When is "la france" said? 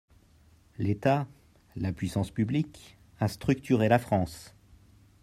3.87-4.55